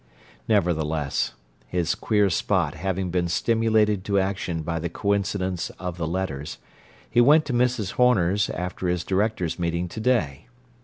[0.47, 1.35] Nevertheless,
[1.67, 6.57] his queer spot having been stimulated to action by the coincidence of the letters,
[7.07, 7.91] he went to Mrs.
[7.91, 10.47] Horner's after his directors' meeting today.